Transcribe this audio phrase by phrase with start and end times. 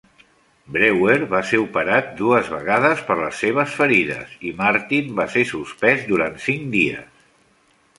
[0.77, 6.07] Brewer va ser operat dues vegades per les seves ferides, i Martin va ser suspès
[6.13, 7.11] durant cinc dies.